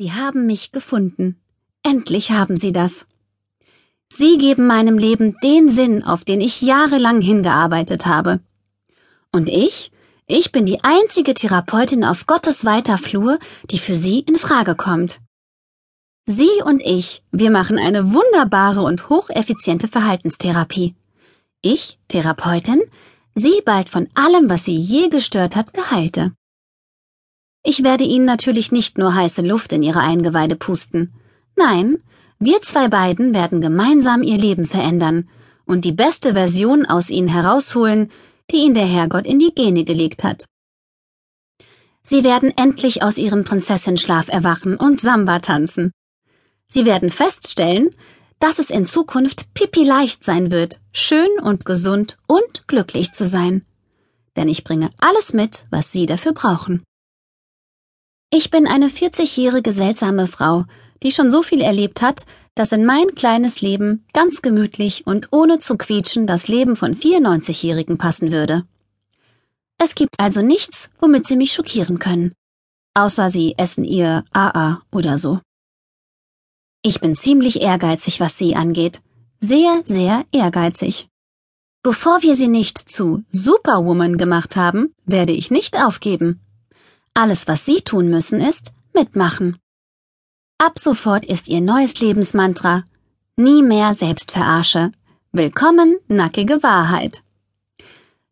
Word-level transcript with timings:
Sie 0.00 0.12
haben 0.12 0.46
mich 0.46 0.70
gefunden. 0.70 1.40
Endlich 1.82 2.30
haben 2.30 2.56
Sie 2.56 2.70
das. 2.70 3.04
Sie 4.16 4.38
geben 4.38 4.68
meinem 4.68 4.96
Leben 4.96 5.34
den 5.42 5.68
Sinn, 5.68 6.04
auf 6.04 6.24
den 6.24 6.40
ich 6.40 6.62
jahrelang 6.62 7.20
hingearbeitet 7.20 8.06
habe. 8.06 8.38
Und 9.32 9.48
ich? 9.48 9.90
Ich 10.28 10.52
bin 10.52 10.66
die 10.66 10.84
einzige 10.84 11.34
Therapeutin 11.34 12.04
auf 12.04 12.26
Gottes 12.26 12.64
weiter 12.64 12.96
Flur, 12.96 13.40
die 13.72 13.80
für 13.80 13.96
Sie 13.96 14.20
in 14.20 14.36
Frage 14.36 14.76
kommt. 14.76 15.18
Sie 16.26 16.62
und 16.64 16.80
ich, 16.80 17.24
wir 17.32 17.50
machen 17.50 17.76
eine 17.76 18.12
wunderbare 18.12 18.82
und 18.82 19.08
hocheffiziente 19.08 19.88
Verhaltenstherapie. 19.88 20.94
Ich, 21.60 21.98
Therapeutin, 22.06 22.80
Sie 23.34 23.62
bald 23.64 23.88
von 23.88 24.06
allem, 24.14 24.48
was 24.48 24.64
Sie 24.64 24.76
je 24.76 25.08
gestört 25.08 25.56
hat, 25.56 25.74
geheilte. 25.74 26.34
Ich 27.70 27.84
werde 27.84 28.04
Ihnen 28.04 28.24
natürlich 28.24 28.72
nicht 28.72 28.96
nur 28.96 29.14
heiße 29.14 29.42
Luft 29.42 29.74
in 29.74 29.82
Ihre 29.82 30.00
Eingeweide 30.00 30.56
pusten. 30.56 31.12
Nein, 31.54 32.02
wir 32.38 32.62
zwei 32.62 32.88
beiden 32.88 33.34
werden 33.34 33.60
gemeinsam 33.60 34.22
Ihr 34.22 34.38
Leben 34.38 34.64
verändern 34.64 35.28
und 35.66 35.84
die 35.84 35.92
beste 35.92 36.32
Version 36.32 36.86
aus 36.86 37.10
Ihnen 37.10 37.28
herausholen, 37.28 38.10
die 38.50 38.56
Ihnen 38.64 38.72
der 38.72 38.86
Herrgott 38.86 39.26
in 39.26 39.38
die 39.38 39.54
Gene 39.54 39.84
gelegt 39.84 40.24
hat. 40.24 40.46
Sie 42.00 42.24
werden 42.24 42.56
endlich 42.56 43.02
aus 43.02 43.18
Ihrem 43.18 43.44
Prinzessenschlaf 43.44 44.28
erwachen 44.28 44.78
und 44.78 45.02
Samba 45.02 45.40
tanzen. 45.40 45.92
Sie 46.68 46.86
werden 46.86 47.10
feststellen, 47.10 47.90
dass 48.38 48.58
es 48.58 48.70
in 48.70 48.86
Zukunft 48.86 49.52
pipi 49.52 49.84
leicht 49.84 50.24
sein 50.24 50.50
wird, 50.50 50.80
schön 50.94 51.28
und 51.42 51.66
gesund 51.66 52.16
und 52.26 52.66
glücklich 52.66 53.12
zu 53.12 53.26
sein. 53.26 53.66
Denn 54.36 54.48
ich 54.48 54.64
bringe 54.64 54.88
alles 54.96 55.34
mit, 55.34 55.66
was 55.68 55.92
Sie 55.92 56.06
dafür 56.06 56.32
brauchen. 56.32 56.82
Ich 58.30 58.50
bin 58.50 58.66
eine 58.66 58.88
40-jährige 58.88 59.72
seltsame 59.72 60.26
Frau, 60.26 60.64
die 61.02 61.12
schon 61.12 61.30
so 61.30 61.42
viel 61.42 61.62
erlebt 61.62 62.02
hat, 62.02 62.26
dass 62.54 62.72
in 62.72 62.84
mein 62.84 63.14
kleines 63.14 63.62
Leben 63.62 64.04
ganz 64.12 64.42
gemütlich 64.42 65.06
und 65.06 65.28
ohne 65.30 65.58
zu 65.60 65.78
quietschen 65.78 66.26
das 66.26 66.46
Leben 66.46 66.76
von 66.76 66.94
94-Jährigen 66.94 67.96
passen 67.96 68.30
würde. 68.30 68.64
Es 69.78 69.94
gibt 69.94 70.18
also 70.18 70.42
nichts, 70.42 70.90
womit 70.98 71.26
Sie 71.26 71.36
mich 71.36 71.52
schockieren 71.52 71.98
können. 71.98 72.32
Außer 72.94 73.30
Sie 73.30 73.54
essen 73.56 73.84
Ihr 73.84 74.24
AA 74.32 74.82
oder 74.92 75.16
so. 75.16 75.40
Ich 76.82 77.00
bin 77.00 77.14
ziemlich 77.14 77.62
ehrgeizig, 77.62 78.20
was 78.20 78.36
Sie 78.36 78.56
angeht. 78.56 79.00
Sehr, 79.40 79.80
sehr 79.84 80.24
ehrgeizig. 80.32 81.08
Bevor 81.82 82.22
wir 82.22 82.34
Sie 82.34 82.48
nicht 82.48 82.76
zu 82.76 83.24
Superwoman 83.30 84.18
gemacht 84.18 84.56
haben, 84.56 84.94
werde 85.06 85.32
ich 85.32 85.50
nicht 85.50 85.76
aufgeben. 85.76 86.40
Alles, 87.20 87.48
was 87.48 87.66
Sie 87.66 87.80
tun 87.80 88.10
müssen, 88.10 88.40
ist 88.40 88.70
mitmachen. 88.94 89.56
Ab 90.56 90.78
sofort 90.78 91.24
ist 91.24 91.48
Ihr 91.48 91.60
neues 91.60 91.98
Lebensmantra 91.98 92.84
Nie 93.36 93.60
mehr 93.60 93.92
Selbstverarsche. 93.92 94.92
Willkommen, 95.32 95.96
nackige 96.06 96.62
Wahrheit. 96.62 97.24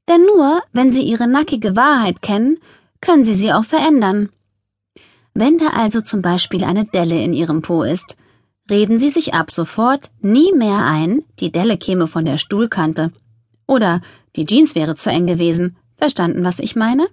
Denn 0.08 0.24
nur, 0.26 0.62
wenn 0.72 0.92
Sie 0.92 1.02
Ihre 1.02 1.26
nackige 1.26 1.74
Wahrheit 1.74 2.22
kennen, 2.22 2.58
können 3.00 3.24
Sie 3.24 3.34
sie 3.34 3.52
auch 3.52 3.64
verändern. 3.64 4.28
Wenn 5.34 5.58
da 5.58 5.70
also 5.70 6.00
zum 6.00 6.22
Beispiel 6.22 6.62
eine 6.62 6.84
Delle 6.84 7.20
in 7.20 7.32
Ihrem 7.32 7.62
Po 7.62 7.82
ist, 7.82 8.16
reden 8.70 9.00
Sie 9.00 9.08
sich 9.08 9.34
ab 9.34 9.50
sofort 9.50 10.10
nie 10.20 10.52
mehr 10.52 10.84
ein, 10.84 11.24
die 11.40 11.50
Delle 11.50 11.76
käme 11.76 12.06
von 12.06 12.24
der 12.24 12.38
Stuhlkante. 12.38 13.10
Oder 13.66 14.00
die 14.36 14.46
Jeans 14.46 14.76
wäre 14.76 14.94
zu 14.94 15.10
eng 15.10 15.26
gewesen. 15.26 15.76
Verstanden, 15.96 16.44
was 16.44 16.60
ich 16.60 16.76
meine? 16.76 17.08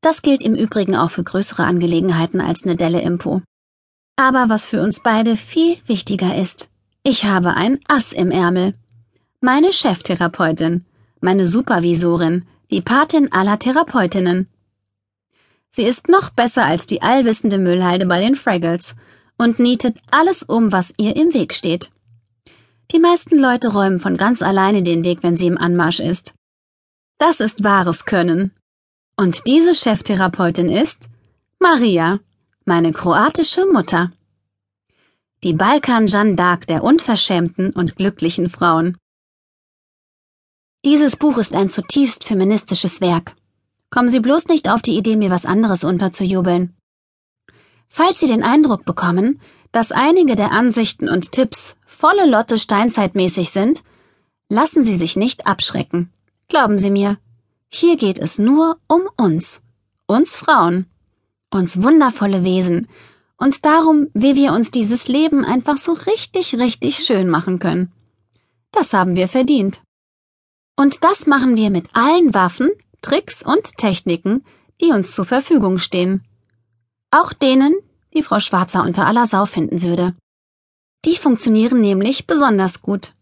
Das 0.00 0.22
gilt 0.22 0.42
im 0.42 0.54
Übrigen 0.54 0.96
auch 0.96 1.10
für 1.10 1.24
größere 1.24 1.64
Angelegenheiten 1.64 2.40
als 2.40 2.64
eine 2.64 2.76
Delle 2.76 3.00
im 3.00 3.18
Po. 3.18 3.42
Aber 4.16 4.48
was 4.48 4.68
für 4.68 4.80
uns 4.80 5.00
beide 5.00 5.36
viel 5.36 5.76
wichtiger 5.86 6.36
ist, 6.36 6.70
ich 7.02 7.24
habe 7.24 7.54
ein 7.54 7.78
Ass 7.86 8.12
im 8.12 8.30
Ärmel. 8.30 8.74
Meine 9.40 9.72
Cheftherapeutin, 9.72 10.84
meine 11.20 11.46
Supervisorin, 11.46 12.46
die 12.70 12.80
Patin 12.80 13.30
aller 13.32 13.58
Therapeutinnen. 13.58 14.48
Sie 15.70 15.84
ist 15.84 16.08
noch 16.08 16.30
besser 16.30 16.64
als 16.64 16.86
die 16.86 17.02
allwissende 17.02 17.58
Müllhalde 17.58 18.06
bei 18.06 18.20
den 18.20 18.34
Fraggles 18.34 18.96
und 19.36 19.58
nietet 19.58 19.98
alles 20.10 20.42
um, 20.42 20.72
was 20.72 20.94
ihr 20.96 21.14
im 21.14 21.34
Weg 21.34 21.52
steht. 21.52 21.90
Die 22.92 22.98
meisten 22.98 23.38
Leute 23.38 23.68
räumen 23.68 23.98
von 23.98 24.16
ganz 24.16 24.40
alleine 24.42 24.82
den 24.82 25.04
Weg, 25.04 25.22
wenn 25.22 25.36
sie 25.36 25.46
im 25.46 25.58
Anmarsch 25.58 26.00
ist. 26.00 26.34
Das 27.18 27.40
ist 27.40 27.62
wahres 27.62 28.04
Können. 28.04 28.52
Und 29.18 29.46
diese 29.46 29.74
Cheftherapeutin 29.74 30.68
ist 30.68 31.08
Maria, 31.58 32.20
meine 32.66 32.92
kroatische 32.92 33.64
Mutter. 33.64 34.12
Die 35.42 35.54
Balkan 35.54 36.06
Jeanne 36.06 36.34
d'Arc 36.34 36.66
der 36.66 36.84
unverschämten 36.84 37.70
und 37.70 37.96
glücklichen 37.96 38.50
Frauen. 38.50 38.98
Dieses 40.84 41.16
Buch 41.16 41.38
ist 41.38 41.54
ein 41.56 41.70
zutiefst 41.70 42.24
feministisches 42.24 43.00
Werk. 43.00 43.34
Kommen 43.88 44.08
Sie 44.08 44.20
bloß 44.20 44.48
nicht 44.48 44.68
auf 44.68 44.82
die 44.82 44.98
Idee, 44.98 45.16
mir 45.16 45.30
was 45.30 45.46
anderes 45.46 45.82
unterzujubeln. 45.82 46.76
Falls 47.88 48.20
Sie 48.20 48.26
den 48.26 48.42
Eindruck 48.42 48.84
bekommen, 48.84 49.40
dass 49.72 49.92
einige 49.92 50.34
der 50.34 50.52
Ansichten 50.52 51.08
und 51.08 51.32
Tipps 51.32 51.76
volle 51.86 52.28
Lotte 52.28 52.58
steinzeitmäßig 52.58 53.48
sind, 53.48 53.82
lassen 54.50 54.84
Sie 54.84 54.96
sich 54.96 55.16
nicht 55.16 55.46
abschrecken. 55.46 56.12
Glauben 56.48 56.78
Sie 56.78 56.90
mir, 56.90 57.18
hier 57.68 57.96
geht 57.96 58.18
es 58.18 58.38
nur 58.38 58.78
um 58.88 59.02
uns, 59.16 59.62
uns 60.06 60.36
Frauen, 60.36 60.86
uns 61.52 61.82
wundervolle 61.82 62.44
Wesen 62.44 62.88
und 63.36 63.64
darum, 63.64 64.08
wie 64.14 64.34
wir 64.34 64.52
uns 64.52 64.70
dieses 64.70 65.08
Leben 65.08 65.44
einfach 65.44 65.76
so 65.76 65.92
richtig, 65.92 66.56
richtig 66.58 66.98
schön 66.98 67.28
machen 67.28 67.58
können. 67.58 67.92
Das 68.72 68.92
haben 68.92 69.14
wir 69.14 69.28
verdient. 69.28 69.82
Und 70.76 71.02
das 71.04 71.26
machen 71.26 71.56
wir 71.56 71.70
mit 71.70 71.88
allen 71.94 72.34
Waffen, 72.34 72.70
Tricks 73.02 73.42
und 73.42 73.76
Techniken, 73.78 74.44
die 74.80 74.90
uns 74.90 75.14
zur 75.14 75.24
Verfügung 75.24 75.78
stehen. 75.78 76.24
Auch 77.10 77.32
denen, 77.32 77.74
die 78.14 78.22
Frau 78.22 78.40
Schwarzer 78.40 78.82
unter 78.82 79.06
aller 79.06 79.26
Sau 79.26 79.46
finden 79.46 79.82
würde. 79.82 80.14
Die 81.04 81.16
funktionieren 81.16 81.80
nämlich 81.80 82.26
besonders 82.26 82.82
gut. 82.82 83.14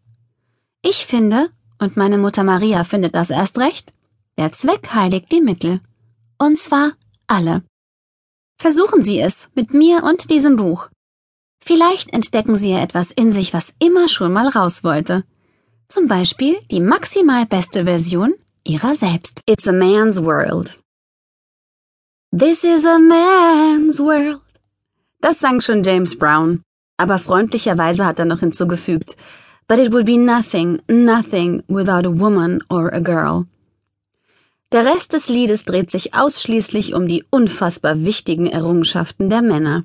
Ich 0.83 1.07
finde, 1.07 1.51
und 1.79 1.97
meine 1.97 2.19
Mutter 2.19 2.45
Maria 2.45 2.85
findet 2.85 3.15
das 3.15 3.31
erst 3.31 3.59
recht, 3.59 3.94
der 4.39 4.53
Zweck 4.53 4.93
heiligt 4.93 5.31
die 5.33 5.41
Mittel. 5.41 5.81
Und 6.39 6.59
zwar 6.59 6.93
alle. 7.27 7.63
Versuchen 8.59 9.05
Sie 9.05 9.21
es 9.21 9.49
mit 9.55 9.75
mir 9.75 10.03
und 10.05 10.31
diesem 10.31 10.57
Buch. 10.57 10.89
Vielleicht 11.63 12.13
entdecken 12.13 12.57
Sie 12.57 12.73
ja 12.73 12.81
etwas 12.81 13.11
in 13.11 13.33
sich, 13.33 13.55
was 13.55 13.73
immer 13.79 14.09
schon 14.09 14.33
mal 14.33 14.49
raus 14.49 14.85
wollte. 14.85 15.25
Zum 15.89 16.09
Beispiel 16.09 16.59
die 16.71 16.81
maximal 16.81 17.47
beste 17.47 17.85
Version 17.85 18.35
Ihrer 18.65 18.95
selbst. 18.95 19.43
It's 19.47 19.69
a 19.69 19.73
man's 19.73 20.21
world. 20.21 20.79
This 22.37 22.65
is 22.65 22.85
a 22.85 22.99
man's 22.99 24.01
world. 24.01 24.41
Das 25.21 25.41
sang 25.41 25.61
schon 25.61 25.83
James 25.83 26.19
Brown. 26.19 26.63
Aber 26.97 27.19
freundlicherweise 27.19 28.05
hat 28.05 28.19
er 28.19 28.25
noch 28.25 28.41
hinzugefügt, 28.41 29.17
But 29.67 29.79
it 29.79 29.93
would 29.93 30.05
be 30.05 30.19
nothing, 30.19 30.81
nothing 30.89 31.63
without 31.69 32.05
a 32.05 32.11
woman 32.11 32.61
or 32.69 32.89
a 32.93 33.01
girl. 33.01 33.47
Der 34.75 34.85
Rest 34.85 35.13
des 35.13 35.29
Liedes 35.29 35.65
dreht 35.65 35.89
sich 35.93 36.15
ausschließlich 36.15 36.95
um 36.95 37.07
die 37.07 37.23
unfassbar 37.31 38.03
wichtigen 38.03 38.49
Errungenschaften 38.49 39.31
der 39.31 39.41
Männer, 39.41 39.85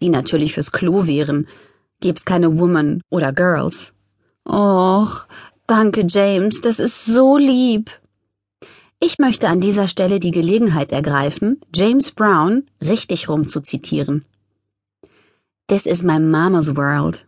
die 0.00 0.08
natürlich 0.08 0.54
fürs 0.54 0.72
Klo 0.72 1.06
wären, 1.06 1.46
gibt's 2.00 2.24
keine 2.24 2.58
Woman 2.58 3.00
oder 3.10 3.32
Girls. 3.32 3.92
Och, 4.44 5.28
danke 5.68 6.04
James, 6.08 6.60
das 6.60 6.80
ist 6.80 7.04
so 7.04 7.36
lieb. 7.36 7.92
Ich 8.98 9.20
möchte 9.20 9.48
an 9.48 9.60
dieser 9.60 9.86
Stelle 9.86 10.18
die 10.18 10.32
Gelegenheit 10.32 10.90
ergreifen, 10.90 11.60
James 11.72 12.10
Brown 12.10 12.64
richtig 12.82 13.28
rum 13.28 13.46
zu 13.46 13.60
zitieren. 13.60 14.24
This 15.68 15.86
is 15.86 16.02
my 16.02 16.18
mama's 16.18 16.74
world, 16.74 17.24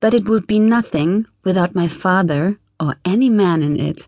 but 0.00 0.14
it 0.14 0.28
would 0.28 0.46
be 0.46 0.60
nothing 0.60 1.26
without 1.42 1.74
my 1.74 1.88
father 1.88 2.58
or 2.78 2.94
any 3.04 3.28
man 3.28 3.60
in 3.60 3.74
it 3.74 4.06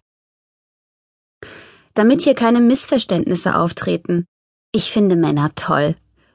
damit 1.95 2.23
hier 2.23 2.35
keine 2.35 2.61
Missverständnisse 2.61 3.57
auftreten. 3.57 4.27
Ich 4.73 4.91
finde 4.93 5.17
Männer 5.17 5.51
toll. 5.55 5.95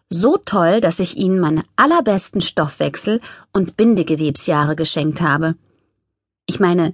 So 0.10 0.38
toll, 0.38 0.82
dass 0.82 1.00
ich 1.00 1.18
ihnen 1.18 1.40
meine 1.40 1.64
allerbesten 1.76 2.42
Stoffwechsel 2.42 3.22
und 3.54 3.78
Bindegewebsjahre 3.78 4.76
geschenkt 4.76 5.22
habe. 5.22 5.56
Ich 6.48 6.60
meine, 6.60 6.94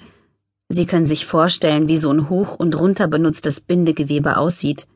Sie 0.68 0.86
können 0.86 1.06
sich 1.06 1.26
vorstellen, 1.26 1.88
wie 1.88 1.98
so 1.98 2.12
ein 2.12 2.30
hoch 2.30 2.56
und 2.56 2.78
runter 2.78 3.08
benutztes 3.08 3.62
Bindegewebe 3.62 4.38
aussieht. 4.38 4.88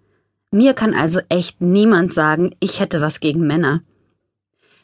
Mir 0.52 0.74
kann 0.74 0.96
also 0.96 1.20
echt 1.30 1.62
niemand 1.62 2.12
sagen, 2.12 2.56
ich 2.60 2.80
hätte 2.80 3.02
was 3.02 3.20
gegen 3.20 3.46
Männer. 3.46 3.84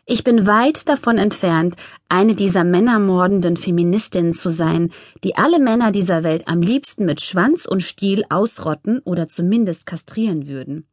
Ich 0.07 0.23
bin 0.23 0.45
weit 0.45 0.87
davon 0.87 1.17
entfernt, 1.17 1.75
eine 2.09 2.35
dieser 2.35 2.63
männermordenden 2.63 3.57
Feministinnen 3.57 4.33
zu 4.33 4.51
sein, 4.51 4.91
die 5.23 5.35
alle 5.35 5.59
Männer 5.59 5.91
dieser 5.91 6.23
Welt 6.23 6.47
am 6.47 6.61
liebsten 6.61 7.05
mit 7.05 7.21
Schwanz 7.21 7.65
und 7.65 7.81
Stiel 7.81 8.23
ausrotten 8.29 8.99
oder 8.99 9.27
zumindest 9.27 9.87
kastrieren 9.87 10.47
würden. 10.47 10.87